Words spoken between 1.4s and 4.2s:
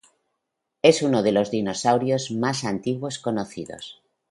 dinosaurios más antiguos conocidos.